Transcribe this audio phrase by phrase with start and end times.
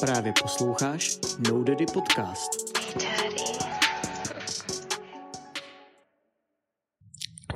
[0.00, 1.18] Právě posloucháš
[1.50, 2.50] No Daddy Podcast.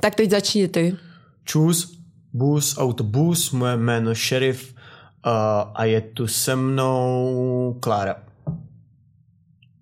[0.01, 0.97] Tak teď začni ty.
[1.43, 1.97] Čus,
[2.33, 5.31] bus, autobus, moje jméno šerif uh,
[5.75, 8.15] a je tu se mnou Klára.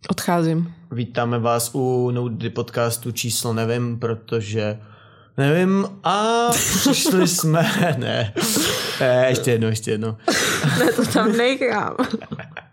[0.09, 0.73] Odcházím.
[0.91, 4.79] Vítáme vás u Noudy podcastu číslo nevím, protože
[5.37, 8.33] nevím a přišli jsme, ne,
[8.99, 10.17] ne ještě jedno, ještě jedno.
[10.79, 11.95] Ne, to tam nechám.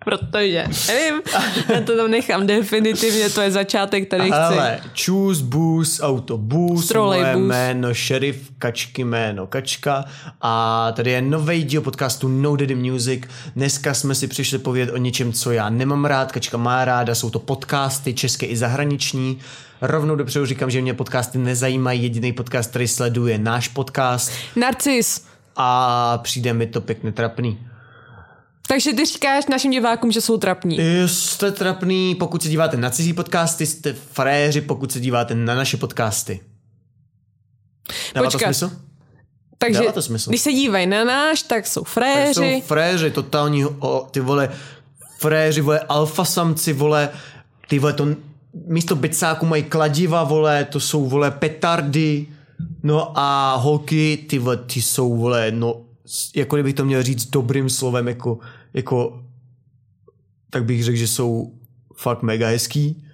[0.05, 1.23] Protože, nevím,
[1.69, 4.33] já to tam nechám definitivně, to je začátek, který chci.
[4.33, 10.05] Ale čus, bus, autobus, moje jméno šerif, kačky jméno kačka
[10.41, 13.23] a tady je nový díl podcastu No Daddy Music.
[13.57, 17.31] Dneska jsme si přišli povědět o něčem, co já nemám rád, kačka má ráda, jsou
[17.31, 19.39] to podcasty české i zahraniční.
[19.81, 25.25] Rovnou dopředu říkám, že mě podcasty nezajímají, jediný podcast, který sleduje je náš podcast Narcis.
[25.57, 27.59] a přijde mi to pěkně trapný.
[28.69, 30.79] Takže ty říkáš našim divákům, že jsou trapní.
[31.07, 35.77] Jste trapný, pokud se díváte na cizí podcasty, jste fréři, pokud se díváte na naše
[35.77, 36.41] podcasty.
[38.15, 38.39] Dává Počkat.
[38.49, 38.77] to smysl?
[39.59, 40.31] Takže dává to smysl.
[40.31, 42.33] když se dívají na náš, tak jsou Tak fréři.
[42.35, 44.51] jsou fréři, totální, o, ty vole,
[45.19, 47.09] fréři, vole, alfasamci, vole,
[47.69, 48.07] ty vole, to
[48.67, 52.27] místo bicáku mají kladiva, vole, to jsou, vole, petardy,
[52.83, 55.81] no a holky, ty vole, ty jsou, vole, no,
[56.35, 58.39] jako kdybych to měl říct dobrým slovem, jako,
[58.75, 59.23] jako,
[60.51, 61.53] tak bych řekl, že jsou
[61.97, 63.05] fakt mega hezký.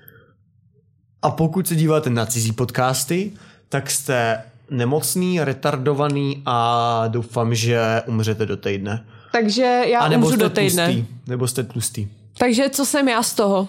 [1.22, 3.32] A pokud se díváte na cizí podcasty,
[3.68, 9.06] tak jste nemocný, retardovaný a doufám, že umřete do týdne.
[9.32, 10.86] Takže já A nebo umřu jste do týdne.
[10.86, 11.06] tlustý.
[11.26, 12.08] Nebo jste tlustý.
[12.38, 13.68] Takže co jsem já z toho?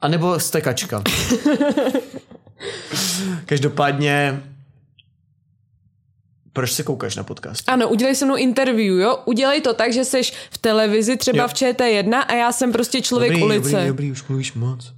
[0.00, 1.02] A nebo jste kačka.
[3.46, 4.42] Každopádně
[6.54, 7.68] proč se koukáš na podcast?
[7.68, 9.18] Ano, udělej se mnou interview, jo?
[9.24, 11.48] Udělej to tak, že seš v televizi, třeba Jo.
[11.48, 13.70] v ČT1 a já jsem prostě člověk dobrý, ulice.
[13.70, 14.92] dobrý, dobrý, už mluvíš moc.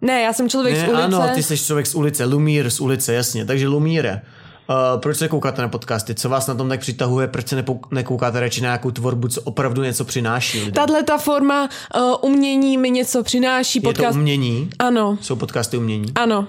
[0.00, 1.02] Ne, já jsem člověk z Ne, ulice.
[1.04, 3.44] ano, ty jsi člověk z ulice, Lumír z ulice, jasně.
[3.44, 4.22] Takže Lumíre,
[4.68, 6.14] uh, proč se koukáte na podcasty?
[6.14, 7.28] Co vás na tom tak přitahuje?
[7.28, 10.72] Proč se nepou- nekoukáte radši na nějakou tvorbu, co opravdu něco přináší lidem?
[10.74, 13.78] Tahle ta forma uh, umění mi něco přináší.
[13.78, 14.16] Je to Podcast...
[14.18, 14.70] umění?
[14.78, 16.12] Ano, Jsou podcasty umění?
[16.14, 16.48] ano,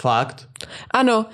[0.00, 0.48] Fakt?
[0.90, 1.26] ano.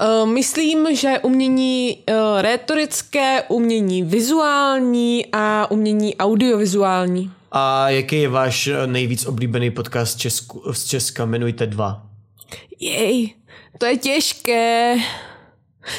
[0.00, 7.30] Uh, myslím, že umění uh, rétorické, umění vizuální a umění audiovizuální.
[7.52, 11.22] A jaký je váš eh, nejvíc oblíbený podcast z, Česku, z Česka?
[11.22, 12.02] Jmenujte dva.
[12.80, 13.34] Jej,
[13.78, 14.96] to je těžké.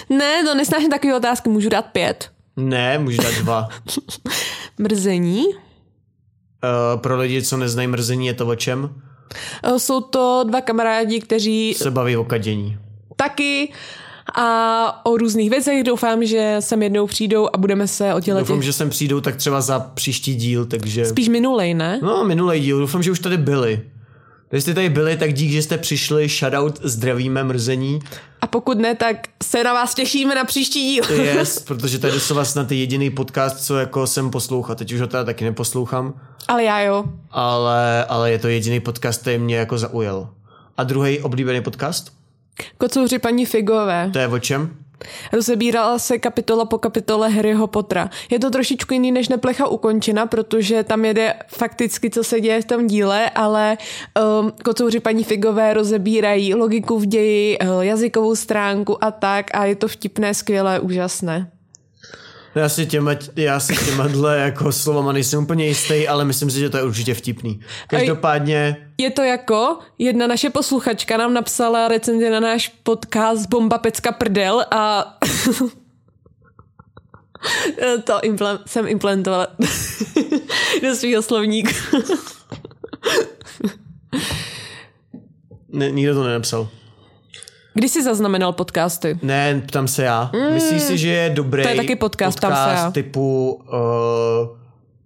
[0.10, 2.32] Ne, to nesnáším takové otázky, můžu dát pět.
[2.58, 3.70] Ne, můžu dát dva.
[4.78, 5.46] Mrzení.
[5.46, 8.90] Uh, pro lidi, co neznají mrzení, je to o čem?
[9.68, 12.78] Uh, jsou to dva kamarádi, kteří Se baví o kadění.
[13.16, 13.72] Taky
[14.36, 15.84] a o různých věcech.
[15.84, 19.36] Doufám, že sem jednou přijdou a budeme se o těle Doufám, že sem přijdou tak
[19.36, 21.06] třeba za příští díl, takže...
[21.06, 22.00] Spíš minulej, ne?
[22.04, 23.82] No, minulý díl, doufám, že už tady byli.
[24.50, 28.00] Když jste tady byli, tak dík, že jste přišli, shoutout, zdravíme mrzení.
[28.42, 31.04] A pokud ne, tak se na vás těšíme na příští díl.
[31.12, 34.76] Yes, protože tady jsou vlastně ty jediný podcast, co jako jsem poslouchal.
[34.76, 36.14] Teď už ho teda taky neposlouchám,
[36.48, 37.04] Ale já jo.
[37.32, 40.30] ale, ale je to jediný podcast, který mě jako zaujal.
[40.78, 42.21] A druhý oblíbený podcast?
[42.78, 44.10] Kocouři paní Figové.
[44.14, 44.76] To je o čem?
[45.34, 48.10] Rozebírala se kapitola po kapitole Harryho Pottera.
[48.32, 52.66] Je to trošičku jiný než neplecha ukončena, protože tam jede fakticky, co se děje v
[52.66, 53.78] tom díle, ale
[54.42, 59.76] um, kocouři paní Figové rozebírají logiku v ději, uh, jazykovou stránku a tak a je
[59.76, 61.52] to vtipné, skvělé, úžasné.
[62.56, 66.70] Já si těma, já si těma jako slovama nejsem úplně jistý, ale myslím si, že
[66.70, 67.60] to je určitě vtipný.
[67.88, 74.12] Každopádně, Je to jako, jedna naše posluchačka nám napsala recenzi na náš podcast Bomba Pecka
[74.12, 75.18] Prdel a
[78.04, 79.48] to imple- jsem implementovala
[80.84, 81.72] do svého slovníku.
[85.70, 86.70] ne, nikdo to nenapsal.
[87.74, 89.20] Kdy jsi zaznamenal podcasty?
[89.22, 90.32] Ne, ptám se já.
[90.54, 92.92] Myslíš si, že je dobrý To je taky podcast, ptám se já.
[92.92, 94.58] typu uh,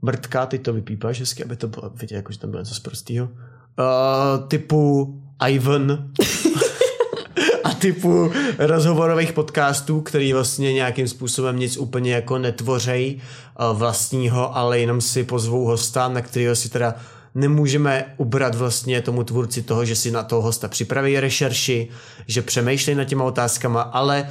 [0.02, 2.80] Mrtka, ty to vypípáš hezky, aby to bylo vidět, jako, že tam bylo něco z
[2.80, 3.26] prostýho.
[3.26, 5.14] Uh, typu
[5.50, 5.92] Ivan
[7.64, 14.80] a typu rozhovorových podcastů, který vlastně nějakým způsobem nic úplně jako netvořej uh, vlastního, ale
[14.80, 16.96] jenom si pozvou hosta, na kterého si teda
[17.36, 21.90] nemůžeme ubrat vlastně tomu tvůrci toho, že si na toho hosta připraví rešerši,
[22.28, 24.30] že přemýšlí nad těma otázkama, ale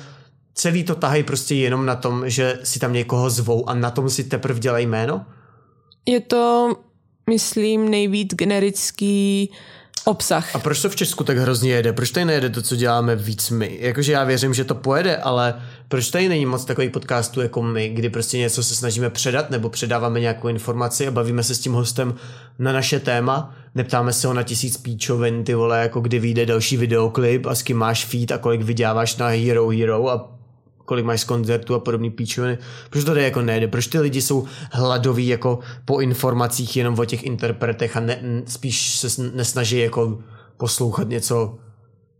[0.54, 4.10] celý to tahají prostě jenom na tom, že si tam někoho zvou a na tom
[4.10, 5.26] si teprve dělají jméno?
[6.06, 6.76] Je to,
[7.30, 9.50] myslím, nejvíc generický
[10.04, 10.54] obsah.
[10.54, 11.92] A proč to v Česku tak hrozně jede?
[11.92, 13.78] Proč tady nejede to, co děláme víc my?
[13.80, 15.62] Jakože já věřím, že to pojede, ale
[15.94, 19.68] Proč tady není moc takových podcastů jako my, kdy prostě něco se snažíme předat nebo
[19.68, 22.14] předáváme nějakou informaci a bavíme se s tím hostem
[22.58, 26.76] na naše téma, neptáme se ho na tisíc píčovin, ty vole, jako kdy vyjde další
[26.76, 30.32] videoklip a s kým máš feed a kolik vyděláváš na Hero Hero a
[30.84, 32.58] kolik máš z koncertu a podobný píčoviny.
[32.90, 33.68] Proč to tady jako nejde?
[33.68, 38.98] Proč ty lidi jsou hladoví jako po informacích jenom o těch interpretech a ne, spíš
[38.98, 40.18] se nesnaží jako
[40.56, 41.58] poslouchat něco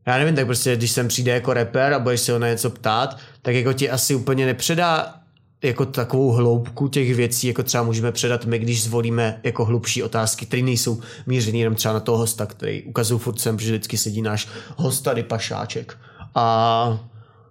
[0.06, 2.71] já nevím, tak prostě když sem přijde jako rapper a budeš se ho na něco
[2.71, 5.15] ptát, tak jako ti asi úplně nepředá
[5.62, 10.47] jako takovou hloubku těch věcí, jako třeba můžeme předat my, když zvolíme jako hlubší otázky,
[10.47, 14.23] které nejsou mířený jenom třeba na toho hosta, který ukazují furt sem, že vždycky sedí
[14.23, 15.97] náš host tady pašáček.
[16.35, 16.99] A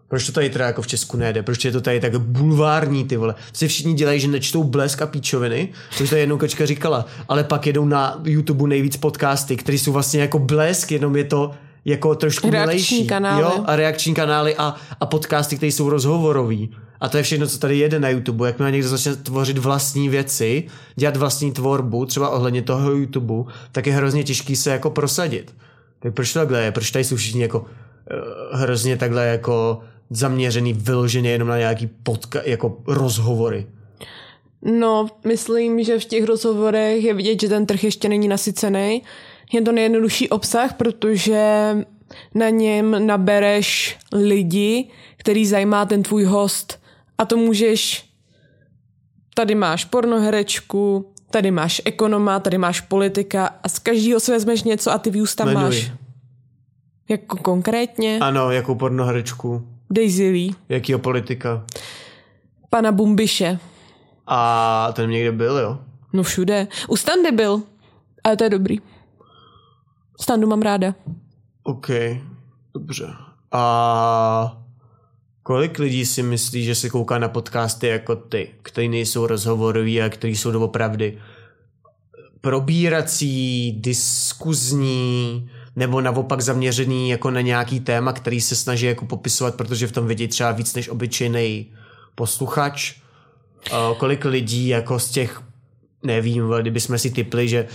[0.07, 1.43] proč to tady teda jako v Česku nejde?
[1.43, 3.35] Proč je to tady tak bulvární, ty vole?
[3.53, 7.67] Si všichni dělají, že nečtou blesk a píčoviny, což to jednou kačka říkala, ale pak
[7.67, 11.51] jedou na YouTube nejvíc podcasty, které jsou vlastně jako blesk, jenom je to
[11.85, 13.07] jako trošku reakční milejší.
[13.07, 13.41] kanály.
[13.41, 16.75] Jo, a reakční kanály a, a podcasty, které jsou rozhovorový.
[16.99, 18.47] A to je všechno, co tady jede na YouTube.
[18.47, 20.63] Jakmile někdo začne tvořit vlastní věci,
[20.95, 25.55] dělat vlastní tvorbu, třeba ohledně toho YouTube, tak je hrozně těžký se jako prosadit.
[25.99, 26.71] Tak proč to takhle je?
[26.71, 27.65] Proč tady jsou všichni jako uh,
[28.59, 33.65] hrozně takhle jako zaměřený vyloženě jenom na nějaký podka- jako rozhovory?
[34.61, 39.01] No, myslím, že v těch rozhovorech je vidět, že ten trh ještě není nasycený.
[39.51, 41.75] Je to nejjednodušší obsah, protože
[42.35, 46.79] na něm nabereš lidi, který zajímá ten tvůj host.
[47.17, 48.05] A to můžeš...
[49.35, 54.91] Tady máš pornoherečku, tady máš ekonoma, tady máš politika a z každého si vezmeš něco
[54.91, 55.63] a ty views tam Jmenuj.
[55.63, 55.91] máš.
[57.09, 58.19] Jako konkrétně?
[58.21, 61.65] Ano, jakou pornoherečku, Daisy Lee, jakýho politika.
[62.69, 63.59] pana Bumbiše.
[64.27, 65.79] A ten někde byl, jo?
[66.13, 66.67] No všude.
[66.87, 67.61] U Standy byl.
[68.23, 68.77] Ale to je dobrý.
[70.21, 70.95] Standu mám ráda.
[71.63, 71.89] OK,
[72.73, 73.07] dobře.
[73.51, 74.63] A
[75.43, 80.09] kolik lidí si myslí, že se kouká na podcasty jako ty, který nejsou rozhovorový a
[80.09, 81.17] který jsou doopravdy
[82.41, 89.87] probírací, diskuzní, nebo naopak zaměřený jako na nějaký téma, který se snaží jako popisovat, protože
[89.87, 91.71] v tom vidí třeba víc než obyčejný
[92.15, 92.95] posluchač.
[93.71, 95.41] A kolik lidí jako z těch,
[96.03, 97.67] nevím, kdybychom si typli, že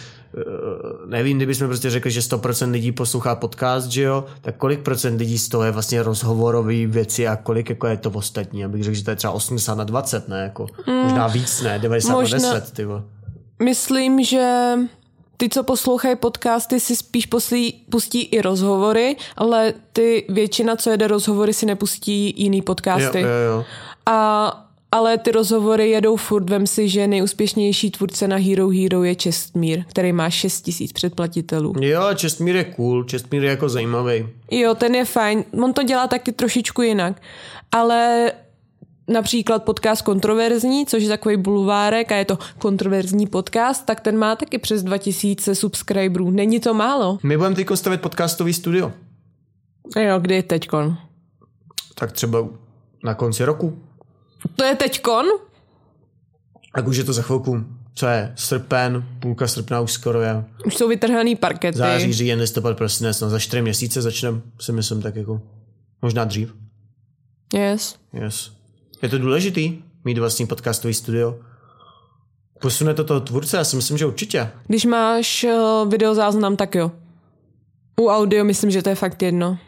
[1.06, 5.38] nevím, kdybychom prostě řekli, že 100% lidí poslouchá podcast, že jo, tak kolik procent lidí
[5.38, 9.04] z toho je vlastně rozhovorový věci a kolik jako je to ostatní, abych řekl, že
[9.04, 10.66] to je třeba 80 na 20, ne, jako,
[11.02, 12.86] možná víc, ne, 90 možná- na 10, ty.
[13.62, 14.72] Myslím, že
[15.36, 21.08] ty, co poslouchají podcasty, si spíš poslí, pustí i rozhovory, ale ty většina, co jede
[21.08, 23.20] rozhovory, si nepustí jiný podcasty.
[23.20, 23.64] Jo, jo, jo.
[24.06, 26.50] A, ale ty rozhovory jedou furt.
[26.50, 31.74] Vem si, že nejúspěšnější tvůrce na Hero Hero je Čestmír, který má 6 tisíc předplatitelů.
[31.80, 34.28] Jo, Čestmír je cool, Čestmír je jako zajímavý.
[34.50, 35.44] Jo, ten je fajn.
[35.62, 37.22] On to dělá taky trošičku jinak.
[37.72, 38.32] Ale
[39.08, 44.36] například podcast Kontroverzní, což je takový bulvárek a je to kontroverzní podcast, tak ten má
[44.36, 46.30] taky přes 2000 subscriberů.
[46.30, 47.18] Není to málo.
[47.22, 48.92] My budeme teď stavit podcastový studio.
[49.96, 50.96] Jo, kdy teďkon?
[51.94, 52.48] Tak třeba
[53.04, 53.78] na konci roku.
[54.56, 55.26] To je teďkon?
[56.74, 57.64] Tak už je to za chvilku.
[57.94, 58.32] Co je?
[58.36, 60.44] Srpen, půlka srpna už skoro je.
[60.66, 61.78] Už jsou vytrhaný parkety.
[61.78, 65.42] Září, říjen, listopad, prosinec, no za čtyři měsíce začneme, si myslím tak jako.
[66.02, 66.54] Možná dřív.
[67.54, 67.96] Yes.
[68.12, 68.52] Yes.
[69.02, 71.38] Je to důležitý mít vlastní podcastový studio.
[72.60, 73.56] Posune to toho tvůrce?
[73.56, 74.50] Já si myslím, že určitě.
[74.66, 76.92] Když máš uh, videozáznam, tak jo.
[78.00, 79.58] U audio myslím, že to je fakt jedno.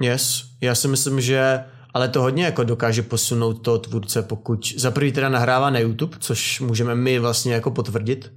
[0.00, 0.44] Yes.
[0.60, 5.12] Já si myslím, že ale to hodně jako dokáže posunout toho tvůrce, pokud za prvý
[5.12, 8.32] teda nahrává na YouTube, což můžeme my vlastně jako potvrdit,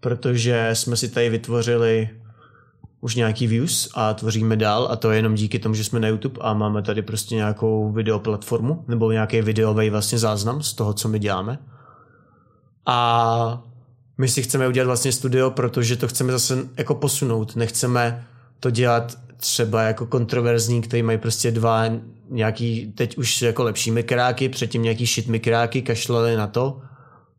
[0.00, 2.10] protože jsme si tady vytvořili
[3.00, 6.08] už nějaký views a tvoříme dál a to je jenom díky tomu, že jsme na
[6.08, 11.08] YouTube a máme tady prostě nějakou videoplatformu nebo nějaký videový vlastně záznam z toho, co
[11.08, 11.58] my děláme.
[12.86, 13.62] A
[14.18, 17.56] my si chceme udělat vlastně studio, protože to chceme zase jako posunout.
[17.56, 18.26] Nechceme
[18.60, 21.84] to dělat třeba jako kontroverzní, který mají prostě dva
[22.30, 26.80] nějaký, teď už jako lepší mikráky, předtím nějaký shit mikráky, kašlali na to,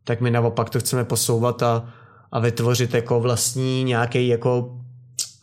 [0.04, 1.88] tak my naopak to chceme posouvat a,
[2.32, 4.78] a vytvořit jako vlastní nějaký jako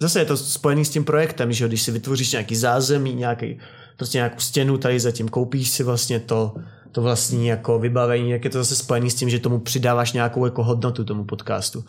[0.02, 3.60] zase je to spojený s tím projektem, že když si vytvoříš nějaký zázemí, nějaký,
[3.98, 6.56] prostě nějakou stěnu tady zatím, koupíš si vlastně to,
[6.92, 10.46] to vlastní jako vybavení, jak je to zase spojený s tím, že tomu přidáváš nějakou
[10.46, 11.86] jako hodnotu tomu podcastu.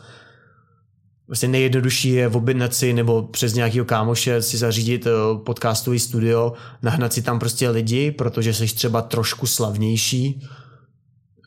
[1.30, 5.10] Vlastně nejjednodušší je objednat si nebo přes nějakého kámoše si zařídit eh,
[5.44, 10.42] podcastový studio, nahnat si tam prostě lidi, protože jsi třeba trošku slavnější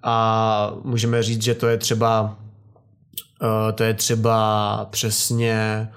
[0.03, 2.39] a můžeme říct, že to je třeba
[3.43, 5.89] eh, to je třeba přesně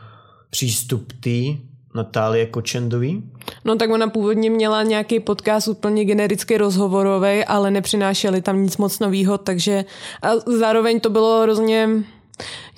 [0.50, 1.59] přístup tý,
[1.95, 3.23] Natálie Kočendový.
[3.64, 8.99] No tak ona původně měla nějaký podcast úplně genericky rozhovorový, ale nepřinášeli tam nic moc
[8.99, 9.85] novýho, takže
[10.23, 11.88] a zároveň to bylo hrozně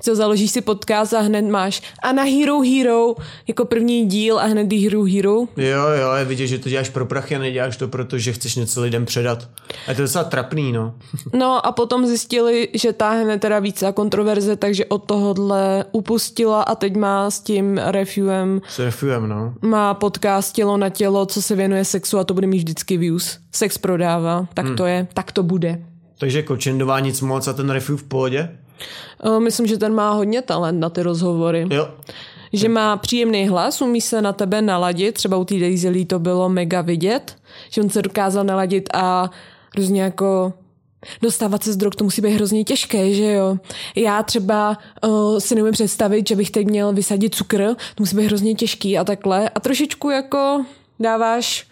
[0.02, 3.14] co založíš si podcast a hned máš a na Hero Hero
[3.48, 5.34] jako první díl a hned Hero Hero.
[5.56, 8.82] Jo, jo, je vidět, že to děláš pro prachy a neděláš to, protože chceš něco
[8.82, 9.48] lidem předat.
[9.86, 10.94] A je to docela trapný, no.
[11.32, 16.74] No a potom zjistili, že táhne teda více a kontroverze, takže od tohohle upustila a
[16.74, 19.54] teď má s tím refuem S refuem, no.
[19.62, 23.38] má podcast Tělo na tělo, co se věnuje sexu a to bude mít vždycky views.
[23.52, 25.82] Sex prodává, tak to je, tak to bude.
[26.18, 28.48] Takže Kočendová nic moc a ten refu v pohodě?
[29.38, 31.66] Myslím, že ten má hodně talent na ty rozhovory.
[31.70, 31.88] Jo.
[32.52, 36.48] Že má příjemný hlas, umí se na tebe naladit, třeba u té Daisy to bylo
[36.48, 37.36] mega vidět,
[37.70, 39.30] že on se dokázal naladit a
[39.74, 40.52] hrozně jako
[41.22, 43.56] dostávat se z drog, to musí být hrozně těžké, že jo.
[43.96, 48.26] Já třeba uh, si neumím představit, že bych teď měl vysadit cukr, to musí být
[48.26, 49.48] hrozně těžký a takhle.
[49.48, 50.64] A trošičku jako
[51.00, 51.66] dáváš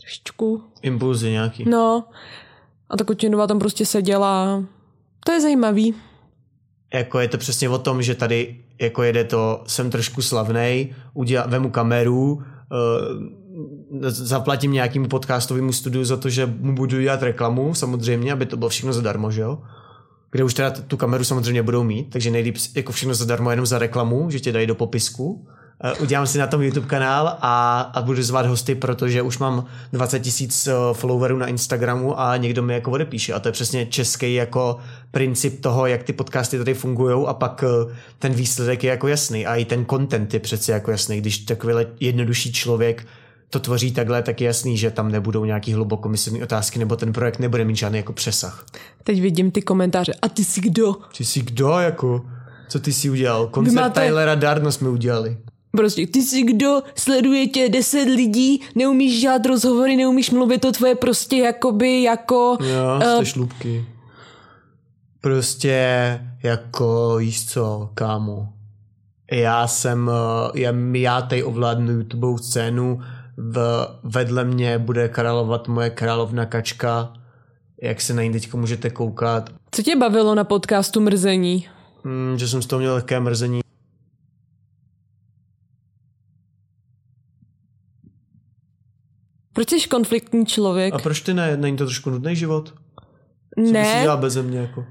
[0.00, 1.64] trošičku, Impulzy nějaký.
[1.68, 2.04] no.
[2.90, 4.62] A ta Kočinová tam prostě seděla.
[5.24, 5.94] To je zajímavý.
[6.94, 11.46] Jako je to přesně o tom, že tady jako jede to, jsem trošku slavnej, udělá,
[11.46, 12.42] vemu kameru, uh,
[14.08, 18.68] zaplatím nějakému podcastovému studiu za to, že mu budu dělat reklamu, samozřejmě, aby to bylo
[18.68, 19.58] všechno zadarmo, že jo?
[20.30, 23.78] Kde už teda tu kameru samozřejmě budou mít, takže nejlíp jako všechno zadarmo jenom za
[23.78, 25.46] reklamu, že tě dají do popisku.
[25.84, 29.64] Uh, udělám si na tom YouTube kanál a, a budu zvát hosty, protože už mám
[29.92, 33.32] 20 tisíc uh, followerů na Instagramu a někdo mi jako odepíše.
[33.32, 34.78] A to je přesně český jako
[35.10, 39.46] princip toho, jak ty podcasty tady fungují a pak uh, ten výsledek je jako jasný
[39.46, 41.20] a i ten content je přece jako jasný.
[41.20, 43.06] Když takovýhle jednodušší člověk
[43.50, 47.38] to tvoří takhle, tak je jasný, že tam nebudou nějaký hlubokomyslné otázky nebo ten projekt
[47.38, 48.64] nebude mít žádný jako přesah.
[49.04, 50.12] Teď vidím ty komentáře.
[50.22, 50.94] A ty jsi kdo?
[51.16, 52.24] Ty jsi kdo jako?
[52.68, 53.46] Co ty jsi udělal?
[53.46, 55.36] Koncert máte- Tylera Darno jsme udělali.
[55.76, 60.94] Prostě, ty jsi kdo, sleduje tě deset lidí, neumíš dělat rozhovory, neumíš mluvit, to tvoje
[60.94, 62.56] prostě jakoby jako...
[62.60, 63.86] Jo, eh, jste šlubky.
[65.20, 68.48] Prostě jako, víš co, kámo.
[69.32, 73.00] Já jsem, eh, já, já tady ovládnu YouTubeovou scénu,
[73.36, 77.12] v, vedle mě bude královat moje královna kačka,
[77.82, 79.50] jak se na ní teďka můžete koukat.
[79.70, 81.66] Co tě bavilo na podcastu Mrzení?
[82.04, 83.63] Mm, že jsem z toho měl lehké mrzení.
[89.54, 90.94] Proč jsi konfliktní člověk?
[90.94, 91.56] A proč ty ne?
[91.56, 92.74] Není to trošku nudný život?
[93.66, 94.84] Co ne, dělal beze mě jako?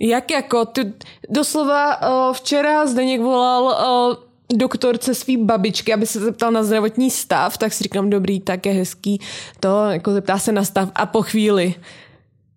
[0.00, 0.92] jak jako, ty
[1.28, 7.58] doslova uh, včera Zdeněk volal uh, doktorce svý babičky, aby se zeptal na zdravotní stav,
[7.58, 9.20] tak si říkám, dobrý, tak je hezký,
[9.60, 11.74] to jako zeptá se na stav a po chvíli.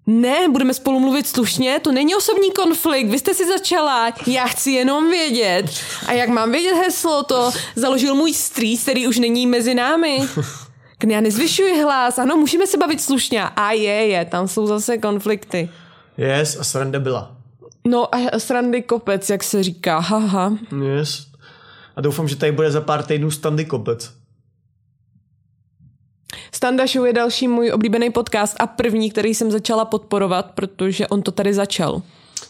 [0.07, 4.71] Ne, budeme spolu mluvit slušně, to není osobní konflikt, vy jste si začala, já chci
[4.71, 5.65] jenom vědět.
[6.07, 10.19] A jak mám vědět heslo, to založil můj strýc, který už není mezi námi.
[11.07, 13.43] Já nezvyšuji hlas, ano, můžeme se bavit slušně.
[13.43, 15.69] A je, je, tam jsou zase konflikty.
[16.17, 17.37] Yes, a sranda byla.
[17.87, 20.57] No a srandy kopec, jak se říká, haha.
[20.85, 21.27] Yes.
[21.95, 24.11] A doufám, že tady bude za pár týdnů standy kopec.
[26.51, 31.21] Standa Show je další můj oblíbený podcast a první, který jsem začala podporovat, protože on
[31.21, 32.01] to tady začal.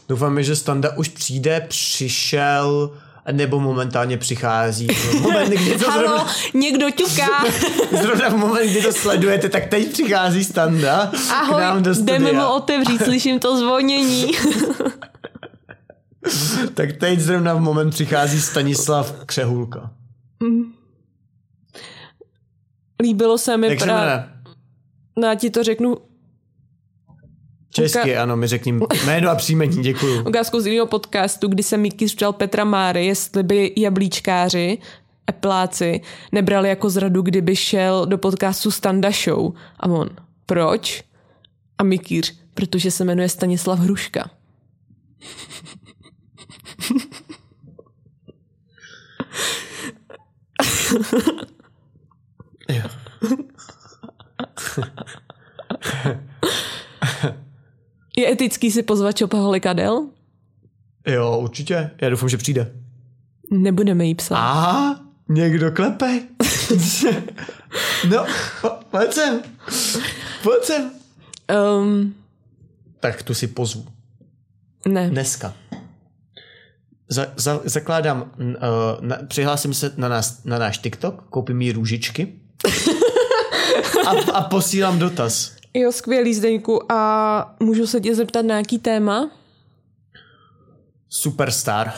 [0.10, 2.98] Doufám, že Standa už přijde, přišel,
[3.32, 4.88] nebo momentálně přichází.
[5.22, 7.28] Moment, kdy to Halo, zrovna, někdo ťuká.
[8.02, 12.20] zrovna v moment, kdy to sledujete, tak teď přichází Standa k Ahoj, nám do jdeme
[12.20, 12.48] mu studia.
[12.50, 14.32] otevřít, slyším to zvonění.
[16.74, 19.92] Tak teď zrovna v moment přichází Stanislav Křehulka.
[23.02, 23.96] Líbilo se mi právě.
[23.96, 24.30] jmenuje?
[25.18, 25.98] No, já ti to řeknu
[27.72, 30.28] Česky, ano, my řekním jméno a příjmení, děkuju.
[30.28, 34.78] ukázku z jiného podcastu, kdy se Mickey ptal Petra Máry, jestli by jablíčkáři,
[35.30, 36.02] epláci,
[36.32, 39.54] nebrali jako zradu, kdyby šel do podcastu Standa Show.
[39.80, 40.10] A on,
[40.46, 41.04] proč?
[41.78, 44.30] A Mikýř, protože se jmenuje Stanislav Hruška.
[52.70, 53.01] Jo.
[58.22, 60.08] Je etický si pozvat Čopaholika Del?
[61.08, 61.92] jo, určitě.
[62.02, 62.72] Já doufám, že přijde.
[63.52, 64.38] Nebudeme jí psát.
[64.38, 65.00] A
[65.30, 66.20] někdo klepe.
[68.10, 68.26] no,
[68.62, 69.42] po- pojď sem.
[70.44, 70.92] Pojď sem.
[71.80, 72.16] Um,
[73.00, 73.86] Tak tu si pozvu.
[74.88, 75.10] ne.
[75.10, 75.54] Dneska.
[77.10, 78.54] Za, za, zakládám, uh,
[79.00, 82.34] na, přihlásím se na, nás, na náš TikTok, koupím jí růžičky
[84.08, 85.56] a, a posílám dotaz.
[85.74, 86.92] Jo, skvělý Zdeňku.
[86.92, 89.32] A můžu se tě zeptat na jaký téma?
[91.10, 91.94] Superstar.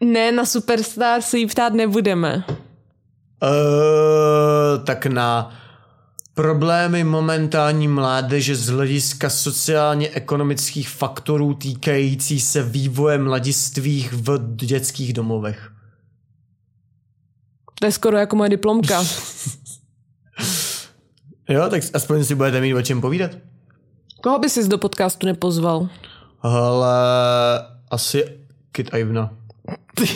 [0.00, 2.44] Ne, na Superstar se jí ptát nebudeme.
[2.46, 5.54] Uh, tak na
[6.34, 15.72] problémy momentální mládeže z hlediska sociálně-ekonomických faktorů týkající se vývoje mladistvých v dětských domovech.
[17.78, 19.04] To je skoro jako moje diplomka.
[21.52, 23.30] Jo, tak aspoň si budete mít o čem povídat.
[24.22, 25.88] Koho by si do podcastu nepozval?
[26.42, 26.94] Ale
[27.90, 28.24] asi
[28.72, 29.30] Kit Ivna.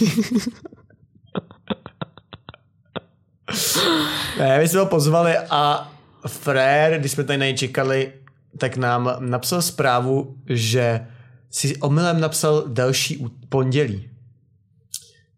[4.38, 5.92] ne, my jsme ho pozvali a
[6.26, 8.12] Frér, když jsme tady na něj čekali,
[8.58, 11.06] tak nám napsal zprávu, že
[11.50, 14.10] si omylem napsal další pondělí.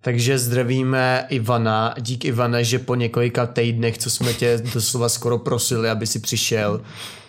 [0.00, 5.90] Takže zdravíme Ivana, dík Ivane, že po několika týdnech, co jsme tě doslova skoro prosili,
[5.90, 6.80] aby si přišel,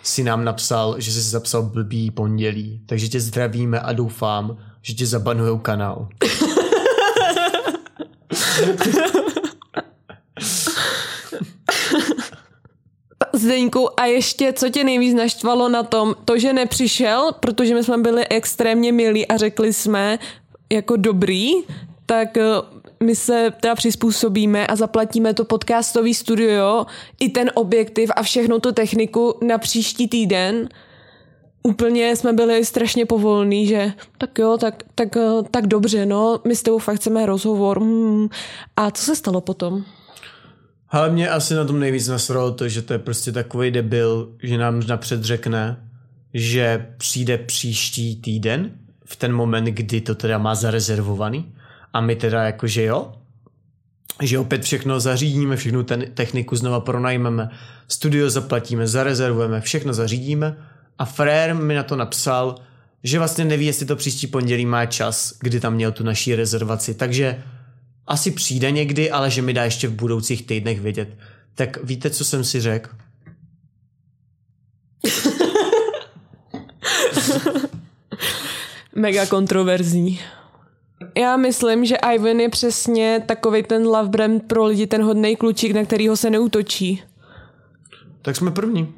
[0.02, 2.80] si nám napsal, že jsi si zapsal blbý pondělí.
[2.86, 6.08] Takže tě zdravíme a doufám, že tě zabanujou kanál.
[13.32, 17.98] Zdeňku, a ještě, co tě nejvíc naštvalo na tom, to, že nepřišel, protože my jsme
[17.98, 20.18] byli extrémně milí a řekli jsme
[20.72, 21.52] jako dobrý,
[22.10, 22.44] tak eh,
[23.04, 26.86] my se teda přizpůsobíme a zaplatíme to podcastový studio,
[27.20, 30.68] i ten objektiv a všechno tu techniku na příští týden.
[31.62, 36.56] Úplně jsme byli strašně povolní, že tak jo, tak, tak, eh, tak dobře, no, my
[36.56, 37.80] s tebou fakt chceme rozhovor.
[37.80, 38.28] Hmm.
[38.76, 39.84] A co se stalo potom?
[40.88, 44.58] Ale mě asi na tom nejvíc nasralo to, že to je prostě takový debil, že
[44.58, 45.88] nám napřed řekne,
[46.34, 48.70] že přijde příští týden,
[49.04, 51.52] v ten moment, kdy to teda má zarezervovaný.
[51.92, 53.12] A my teda jakože jo,
[54.22, 57.50] že opět všechno zařídíme, všechnu ten techniku znova pronajmeme,
[57.88, 60.56] studio zaplatíme, zarezervujeme, všechno zařídíme
[60.98, 62.54] a Frér mi na to napsal,
[63.04, 66.94] že vlastně neví, jestli to příští pondělí má čas, kdy tam měl tu naší rezervaci,
[66.94, 67.42] takže
[68.06, 71.16] asi přijde někdy, ale že mi dá ještě v budoucích týdnech vědět.
[71.54, 72.90] Tak víte, co jsem si řekl?
[78.94, 80.20] Mega kontroverzní.
[81.16, 85.72] Já myslím, že Ivan je přesně takový ten love brand pro lidi, ten hodný klučík,
[85.72, 87.02] na kterýho se neutočí.
[88.22, 88.94] Tak jsme první.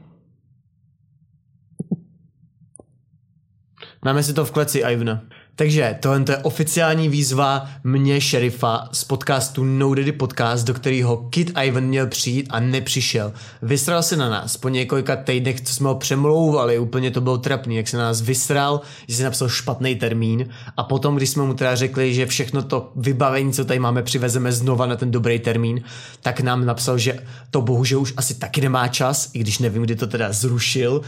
[4.05, 5.23] Máme si to v kleci, Ivna.
[5.57, 11.53] Takže tohle je oficiální výzva mě, šerifa, z podcastu No Daddy Podcast, do kterého Kid
[11.63, 13.33] Ivan měl přijít a nepřišel.
[13.63, 17.77] Vysral se na nás po několika týdnech, co jsme ho přemlouvali, úplně to bylo trapný,
[17.77, 20.49] jak se na nás vysral, že si napsal špatný termín.
[20.77, 24.53] A potom, když jsme mu teda řekli, že všechno to vybavení, co tady máme, přivezeme
[24.53, 25.83] znova na ten dobrý termín,
[26.21, 27.19] tak nám napsal, že
[27.51, 31.01] to bohužel už asi taky nemá čas, i když nevím, kdy to teda zrušil,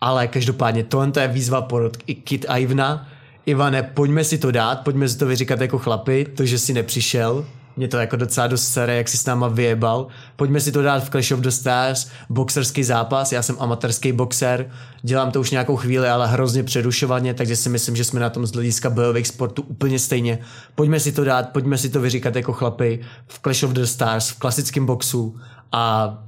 [0.00, 1.90] ale každopádně tohle je výzva pro
[2.24, 3.06] Kid Ivna,
[3.46, 7.46] Ivane, pojďme si to dát, pojďme si to vyříkat jako chlapi, to, že si nepřišel,
[7.76, 10.06] mě to jako docela dost staré, jak si s náma vyjebal.
[10.36, 14.70] Pojďme si to dát v Clash of the Stars, boxerský zápas, já jsem amatérský boxer,
[15.02, 18.46] dělám to už nějakou chvíli, ale hrozně přerušovaně, takže si myslím, že jsme na tom
[18.46, 20.38] z hlediska bojových sportů úplně stejně.
[20.74, 24.28] Pojďme si to dát, pojďme si to vyříkat jako chlapy v Clash of the Stars,
[24.28, 25.36] v klasickém boxu
[25.72, 26.18] a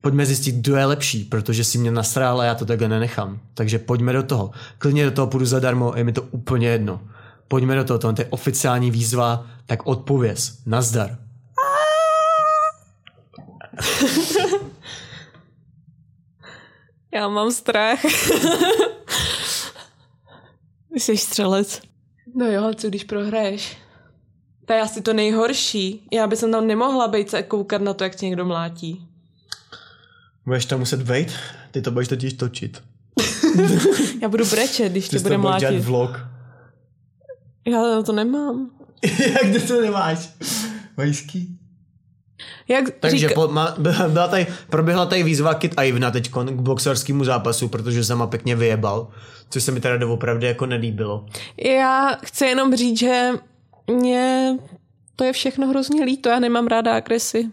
[0.00, 3.40] pojďme zjistit, kdo je lepší, protože si mě nasrál a já to takhle nenechám.
[3.54, 4.50] Takže pojďme do toho.
[4.78, 7.00] Klidně do toho půjdu zadarmo, je mi to úplně jedno.
[7.48, 10.58] Pojďme do toho, to je oficiální výzva, tak odpověz.
[10.66, 11.18] Nazdar.
[17.14, 17.98] Já mám strach.
[20.96, 21.80] Jsi střelec.
[22.34, 23.76] No jo, co když prohraješ?
[24.64, 26.08] To je asi to nejhorší.
[26.12, 29.09] Já bych tam nemohla být se koukat na to, jak tě někdo mlátí.
[30.46, 31.32] Budeš tam muset vejít,
[31.70, 32.82] ty to budeš totiž točit.
[34.22, 35.84] Já budu brečet, když tě Ty bude budeš dělat mlátit.
[35.86, 36.20] vlog.
[37.66, 38.70] Já na to nemám.
[39.26, 40.30] Jak ty to nemáš?
[40.96, 41.56] Vajský?
[42.68, 43.34] Jak Takže říká...
[43.34, 43.74] po, ma,
[44.08, 49.08] byla tady, proběhla tady výzva Kit Ivna teď k boxerskému zápasu, protože sama pěkně vyjebal,
[49.50, 51.26] což se mi teda doopravdy jako nelíbilo.
[51.64, 53.30] Já chci jenom říct, že
[53.92, 54.56] mě
[55.16, 57.50] to je všechno hrozně líto, já nemám ráda agresi.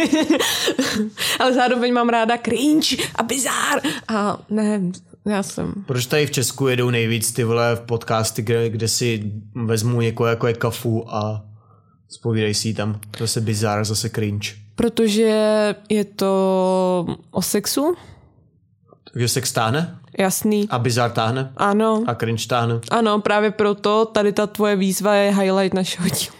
[1.40, 3.80] Ale zároveň mám ráda cringe a bizár.
[4.08, 4.80] A ne,
[5.26, 5.72] já jsem...
[5.86, 10.26] Proč tady v Česku jedou nejvíc ty vole v podcasty, kde, kde si vezmu někoho
[10.26, 11.44] jako je kafu a
[12.08, 13.00] spovídej si tam.
[13.18, 14.48] Zase bizár, zase cringe.
[14.74, 17.94] Protože je to o sexu?
[19.12, 20.68] Takže sex táhne Jasný.
[20.70, 22.04] a bizár táhne Ano.
[22.06, 22.80] a cringe táhne.
[22.90, 26.36] Ano, právě proto tady ta tvoje výzva je highlight našeho dílu.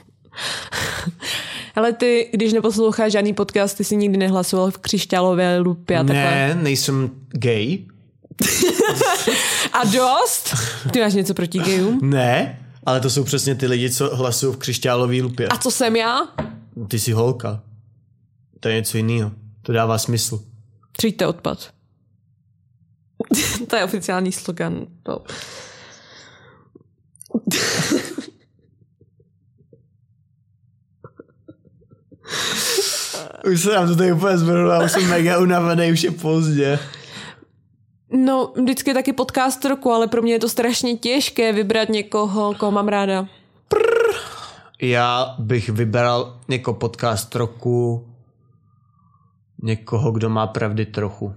[1.77, 6.25] Ale ty, když neposloucháš žádný podcast, ty si nikdy nehlasoval v křišťálové lupě a takhle.
[6.25, 7.79] Ne, nejsem gay.
[9.73, 10.55] A dost?
[10.93, 12.01] Ty máš něco proti gayům?
[12.03, 15.49] Ne, ale to jsou přesně ty lidi, co hlasují v křišťálové lupě.
[15.49, 16.29] A co jsem já?
[16.89, 17.63] ty jsi holka.
[18.61, 19.31] To je něco jiného.
[19.63, 20.41] To dává smysl.
[20.97, 21.71] Třijďte odpad.
[23.69, 24.87] to je oficiální slogan.
[25.09, 25.19] No.
[33.53, 36.79] Už se nám to tady úplně zvrhlo, já už jsem mega unavený, už je pozdě.
[38.11, 42.55] No, vždycky je taky podcast roku, ale pro mě je to strašně těžké vybrat někoho,
[42.55, 43.29] koho mám ráda.
[44.83, 48.07] Já bych vybral jako podcast roku
[49.63, 51.35] někoho, kdo má pravdy trochu.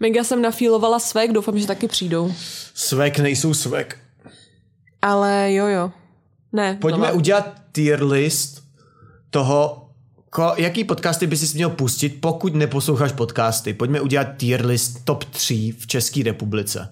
[0.00, 2.34] Mega jsem nafílovala svek, doufám, že taky přijdou.
[2.74, 3.98] Svek nejsou svek.
[5.02, 5.92] Ale jo, jo.
[6.52, 6.78] Ne.
[6.80, 7.12] Pojďme tohle.
[7.12, 8.64] udělat tier list
[9.30, 9.89] toho,
[10.30, 13.74] ko, jaký podcasty by si měl pustit, pokud neposloucháš podcasty.
[13.74, 16.88] Pojďme udělat tier list top 3 v České republice.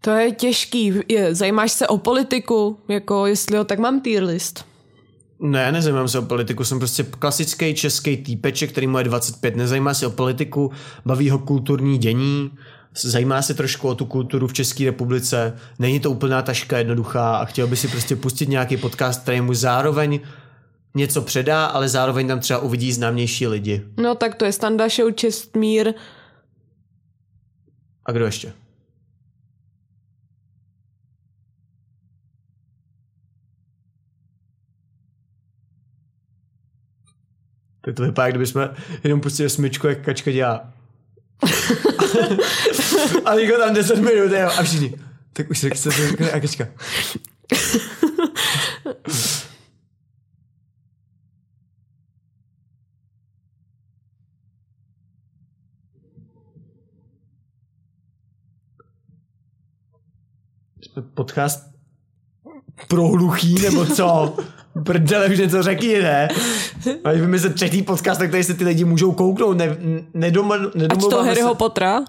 [0.00, 0.94] To je těžký.
[1.08, 2.78] Je, zajímáš se o politiku?
[2.88, 4.64] Jako, jestli jo, tak mám tier list.
[5.40, 9.94] Ne, nezajímám se o politiku, jsem prostě klasický český týpeček, který mu je 25, nezajímá
[9.94, 10.72] se o politiku,
[11.06, 12.50] baví ho kulturní dění,
[12.94, 17.44] zajímá se trošku o tu kulturu v České republice, není to úplná taška jednoduchá a
[17.44, 20.20] chtěl by si prostě pustit nějaký podcast, který mu zároveň
[20.94, 23.84] něco předá, ale zároveň tam třeba uvidí známější lidi.
[23.96, 25.92] No tak to je Standa Show, Čestmír.
[28.04, 28.52] A kdo ještě?
[37.88, 38.74] Tak to vypadá, kdyby jsme
[39.04, 40.72] jenom pustili smyčku, jak kačka dělá.
[43.24, 44.94] a jako tam 10 minut, jo, a všichni.
[45.32, 45.90] Tak už se chce
[46.32, 46.68] a kačka.
[61.14, 61.64] Podcast
[62.88, 64.36] pro hluchý, nebo co?
[64.84, 66.28] Prdele, už něco řekni, ne?
[67.04, 69.56] Máš vymyslet třetí podcast, tak tady se ty lidi můžou kouknout.
[69.56, 69.76] Ne,
[70.14, 70.56] nedoma,
[70.90, 71.54] Ať to Harryho se.
[71.54, 72.00] Pottera.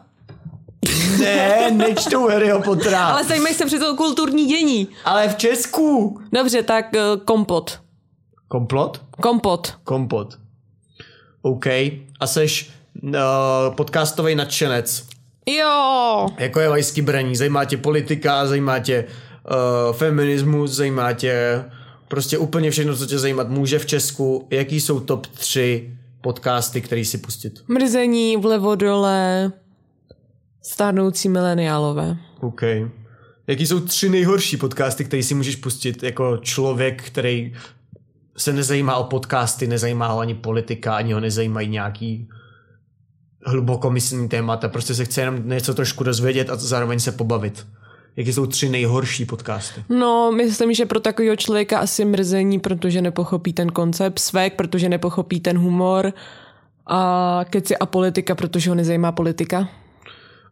[1.19, 3.05] Ne, nečtou Harryho Pottera.
[3.05, 4.87] Ale zajímají se přece o kulturní dění.
[5.05, 6.19] ale v Česku.
[6.33, 7.79] Dobře, tak uh, kompot.
[8.47, 9.01] Komplot?
[9.21, 9.73] Kompot.
[9.83, 10.37] Kompot.
[11.41, 11.65] OK.
[12.19, 12.71] A seš
[13.03, 13.09] uh,
[13.75, 15.08] podcastový nadšenec.
[15.57, 16.27] Jo.
[16.37, 17.35] Jako je Vajský braní.
[17.35, 21.63] Zajímá tě politika, zajímá tě uh, feminismus, zajímá tě
[22.07, 24.47] prostě úplně všechno, co tě zajímat může v Česku.
[24.51, 27.63] Jaký jsou top 3 podcasty, který si pustit?
[27.67, 29.51] Mrzení, vlevo dole,
[30.61, 32.17] stárnoucí mileniálové.
[32.39, 32.61] OK.
[33.47, 37.53] Jaký jsou tři nejhorší podcasty, které si můžeš pustit jako člověk, který
[38.37, 42.29] se nezajímá o podcasty, nezajímá ho ani politika, ani ho nezajímají nějaký
[43.45, 47.67] hlubokomyslný témata, prostě se chce jenom něco trošku dozvědět a zároveň se pobavit.
[48.15, 49.83] Jaký jsou tři nejhorší podcasty?
[49.89, 55.39] No, myslím, že pro takového člověka asi mrzení, protože nepochopí ten koncept, svek, protože nepochopí
[55.39, 56.13] ten humor
[56.85, 59.69] a keci a politika, protože ho nezajímá politika.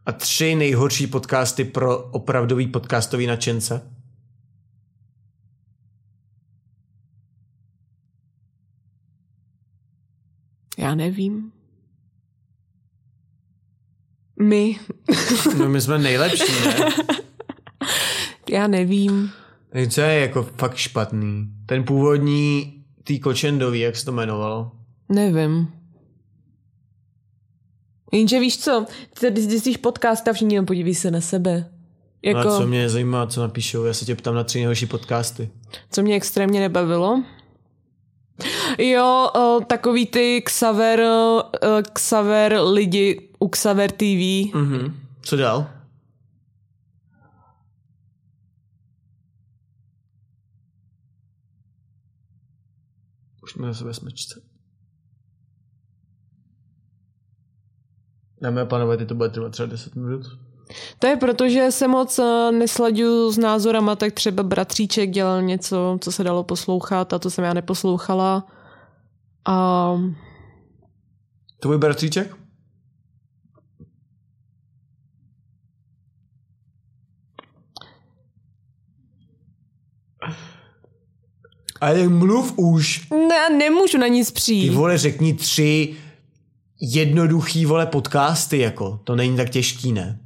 [0.06, 3.82] A tři nejhorší podcasty pro opravdový podcastový nadšence?
[10.78, 11.52] Já nevím.
[14.40, 14.80] My.
[15.58, 16.90] No my jsme nejlepší, ne?
[18.50, 19.32] Já nevím.
[19.90, 21.48] Co je jako fakt špatný?
[21.66, 22.74] Ten původní
[23.04, 24.72] tý kočendový, jak se to jmenovalo?
[25.10, 25.68] Nevím.
[28.14, 28.86] Jenže víš co,
[29.20, 31.72] ty zjistíš podcast a všichni jenom podíví se na sebe.
[32.24, 32.38] Jako...
[32.38, 33.84] Jako, No a co mě zajímá, co napíšou?
[33.86, 35.50] Já se tě ptám na tři nejhorší podcasty.
[35.92, 37.24] co mě extrémně nebavilo.
[38.78, 41.44] Jo, o, takový ty Xaver, o,
[41.94, 44.54] Xaver lidi u Xaver TV.
[44.56, 45.00] Mhm.
[45.22, 45.68] Co dál?
[53.44, 54.42] Už jsme ve smečce.
[58.42, 60.47] Dámy a pánové, teď to bude trvat třeba 10 minut.
[61.00, 65.98] To je proto, že se moc eh, neslaďuju s názorama, tak třeba bratříček dělal něco,
[66.02, 68.48] co se dalo poslouchat a to jsem já neposlouchala.
[69.46, 69.88] A
[71.60, 72.36] Tvůj bratříček?
[81.82, 83.08] Ale mluv už.
[83.10, 84.70] ne, nemůžu na nic Ty přijít.
[84.74, 85.96] vole, řekni tři
[86.82, 89.00] jednoduchý vole podcasty, jako.
[89.04, 90.20] To není tak těžký, ne?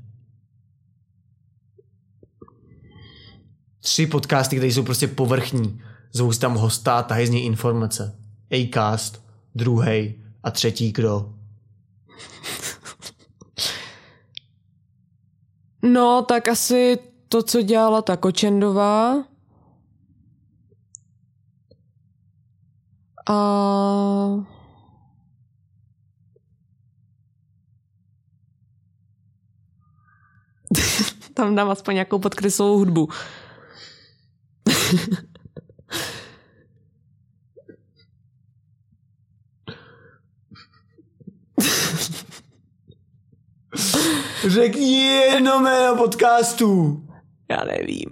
[3.82, 5.82] Tři podcasty, které jsou prostě povrchní.
[6.14, 8.20] Zvou tam hosta, tahají z něj informace.
[8.52, 9.24] Acast,
[9.56, 11.34] druhý a třetí kdo?
[15.84, 19.24] No, tak asi to, co dělala ta Kočendová.
[23.30, 23.36] A...
[31.34, 33.10] Tam dám aspoň nějakou podkreslovou hudbu.
[44.48, 47.02] Řekni jedno jméno podcastu.
[47.50, 48.10] Já nevím.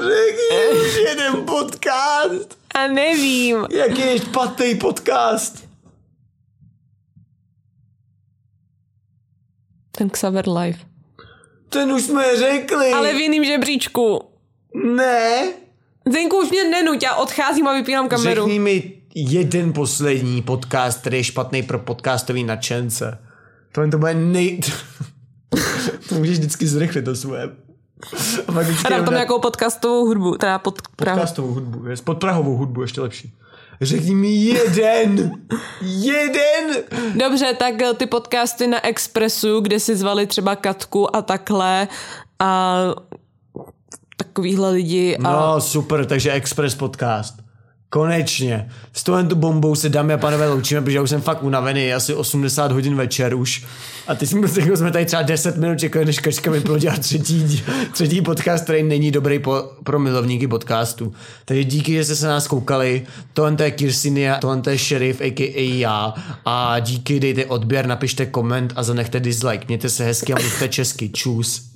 [0.00, 2.58] Řekni už jeden podcast.
[2.74, 3.66] A nevím.
[3.70, 5.64] Jaký je špatný podcast?
[9.92, 10.78] Ten Xaver Live.
[11.68, 12.92] Ten už jsme řekli.
[12.92, 14.20] Ale v jiným žebříčku.
[14.96, 15.52] Ne.
[16.08, 18.42] Zdenku, už mě nenuť, já odcházím a vypínám kameru.
[18.42, 23.18] Řekni mi jeden poslední podcast, který je špatný pro podcastový nadšence.
[23.72, 24.60] To to bude nej...
[26.08, 27.50] to můžeš vždycky zrychlit to svoje.
[28.48, 31.86] A A dám tam nějakou podcastovou hudbu, teda pod podcastovou hudbu.
[31.86, 33.34] Je pod Prahovou hudbu ještě lepší.
[33.82, 35.32] Řekni mi jeden.
[35.80, 36.76] jeden.
[37.14, 41.88] Dobře, tak eh, ty podcasty na Expressu, kde si zvali třeba Katku a takhle
[42.38, 42.78] a
[44.16, 47.41] takovýhle lidi a No super, takže Express podcast.
[47.92, 48.68] Konečně.
[48.92, 51.94] S tu bombou se dámy a panové loučíme, protože já už jsem fakt unavený, je
[51.94, 53.64] asi 80 hodin večer už.
[54.06, 57.62] A teď jsme, teď jsme tady třeba 10 minut čekali, než Kačka mi prodělá třetí,
[57.92, 61.12] třetí podcast, který není dobrý po, pro milovníky podcastu.
[61.44, 63.02] Takže díky, že jste se nás koukali.
[63.32, 65.78] Tohle to je Kirsinia, tohle to je Sheriff, a.k.a.
[65.78, 66.14] já.
[66.44, 69.64] A díky, dejte odběr, napište koment a zanechte dislike.
[69.68, 71.08] Mějte se hezky a mluvte česky.
[71.08, 71.70] Čus.